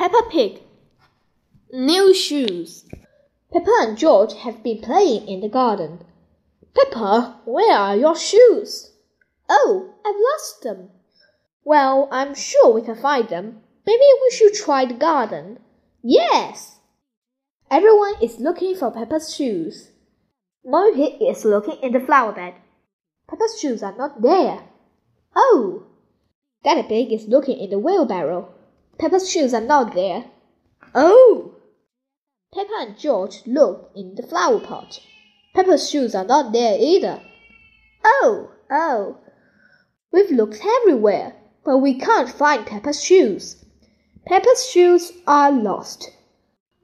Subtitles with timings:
[0.00, 0.62] Peppa Pig.
[1.74, 2.86] New shoes.
[3.52, 6.06] Peppa and George have been playing in the garden.
[6.74, 8.92] Peppa, where are your shoes?
[9.50, 10.88] Oh, I've lost them.
[11.64, 13.60] Well, I'm sure we can find them.
[13.86, 15.58] Maybe we should try the garden.
[16.02, 16.78] Yes.
[17.70, 19.90] Everyone is looking for Peppa's shoes.
[20.64, 22.54] Mummy Pig is looking in the flower bed.
[23.28, 24.62] Peppa's shoes are not there.
[25.36, 25.82] Oh!
[26.64, 28.54] Daddy Pig is looking in the wheelbarrow.
[29.00, 30.26] Peppa's shoes are not there.
[30.94, 31.54] Oh!
[32.52, 35.00] Peppa and George look in the flower pot.
[35.54, 37.22] Peppa's shoes are not there either.
[38.04, 39.16] Oh, oh!
[40.12, 41.34] We've looked everywhere,
[41.64, 43.64] but we can't find Peppa's shoes.
[44.26, 46.10] Peppa's shoes are lost.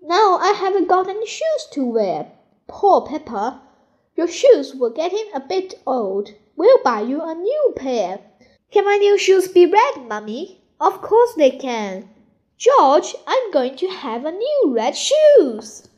[0.03, 2.33] Now I haven't got any shoes to wear.
[2.67, 3.61] Poor Peppa.
[4.17, 6.31] Your shoes were getting a bit old.
[6.57, 8.21] We'll buy you a new pair.
[8.71, 10.63] Can my new shoes be red, Mummy?
[10.79, 12.11] Of course they can.
[12.59, 15.89] George, I'm going to have a new red shoes.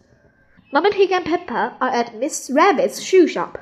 [0.72, 3.58] Mummy Pig and Peppa are at Miss Rabbit's shoe shop.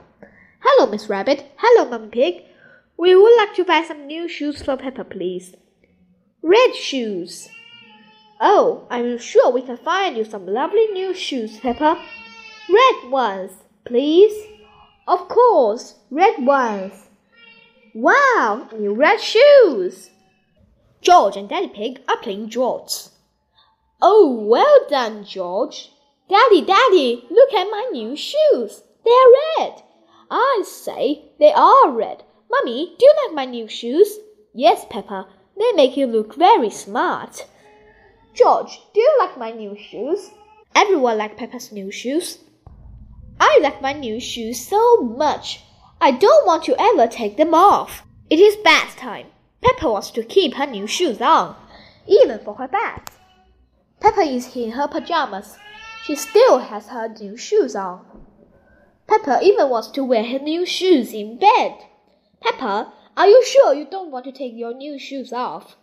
[0.61, 1.45] Hello, Miss Rabbit.
[1.59, 2.43] Hello, Mummy Pig.
[2.97, 5.55] We would like to buy some new shoes for Peppa, please.
[6.41, 7.51] Red shoes.
[8.41, 12.03] Oh, I'm sure we can find you some lovely new shoes, Peppa.
[12.69, 13.53] Red ones,
[13.85, 14.47] please.
[15.07, 17.09] Of course, red ones.
[17.95, 20.11] Wow, new red shoes!
[21.07, 23.13] George and Daddy Pig are playing draughts.
[24.03, 25.93] Oh, well done, George.
[26.29, 28.83] Daddy, Daddy, look at my new shoes.
[29.05, 29.83] They are red.
[30.33, 32.25] I say they are red.
[32.51, 34.19] Mummy, do you like my new shoes?
[34.53, 35.29] Yes, Peppa.
[35.57, 37.47] They make you look very smart.
[38.35, 40.33] George, do you like my new shoes?
[40.75, 42.39] Everyone likes Peppa's new shoes.
[43.39, 45.61] I like my new shoes so much.
[46.01, 48.03] I don't want to ever take them off.
[48.29, 49.27] It is bath time.
[49.63, 51.57] Peppa wants to keep her new shoes on,
[52.07, 53.19] even for her bath.
[54.01, 55.57] Peppa is in her pajamas.
[56.05, 58.05] She still has her new shoes on.
[59.07, 61.79] Peppa even wants to wear her new shoes in bed.
[62.41, 65.77] Peppa, are you sure you don't want to take your new shoes off?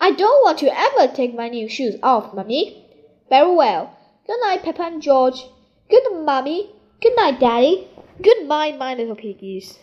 [0.00, 2.84] I don't want to ever take my new shoes off, Mummy.
[3.28, 3.96] Very well.
[4.26, 5.44] Good night, Peppa and George.
[5.88, 6.70] Good night, Mummy.
[7.00, 7.88] Good night, Daddy.
[8.22, 9.78] Good night, my little piggies.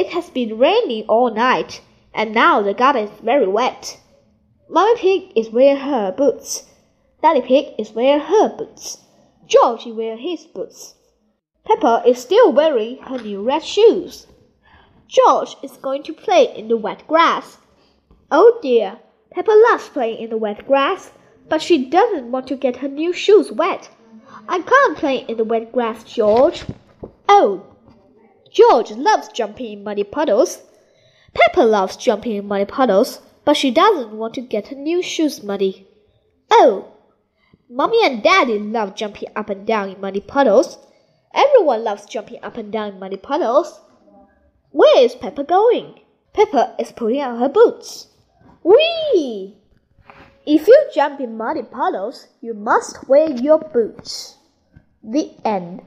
[0.00, 1.80] It has been raining all night,
[2.14, 3.98] and now the garden is very wet.
[4.68, 6.70] Mummy Pig is wearing her boots.
[7.20, 8.98] Daddy Pig is wearing her boots.
[9.48, 10.94] George is wearing his boots.
[11.64, 14.28] Peppa is still wearing her new red shoes.
[15.08, 17.58] George is going to play in the wet grass.
[18.30, 19.00] Oh dear,
[19.32, 21.10] Peppa loves playing in the wet grass,
[21.48, 23.90] but she doesn't want to get her new shoes wet.
[24.48, 26.66] I can't play in the wet grass, George.
[27.28, 27.66] Oh,
[28.50, 30.62] George loves jumping in muddy puddles.
[31.34, 35.42] Peppa loves jumping in muddy puddles, but she doesn't want to get her new shoes
[35.42, 35.86] muddy.
[36.50, 36.92] Oh,
[37.70, 40.78] Mommy and Daddy love jumping up and down in muddy puddles.
[41.34, 43.80] Everyone loves jumping up and down in muddy puddles.
[44.70, 46.00] Where is Peppa going?
[46.32, 48.08] Peppa is putting on her boots.
[48.62, 49.58] Whee!
[50.46, 54.38] If you jump in muddy puddles, you must wear your boots.
[55.02, 55.82] The end.